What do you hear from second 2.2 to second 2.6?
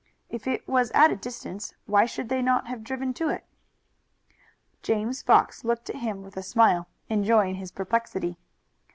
they